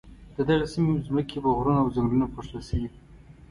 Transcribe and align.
د 0.35 0.37
دغې 0.47 0.67
سیمې 0.73 0.93
ځمکې 1.07 1.37
پر 1.43 1.51
غرونو 1.57 1.79
او 1.83 1.91
ځنګلونو 1.95 2.31
پوښل 2.33 2.61
شوې. 2.69 2.89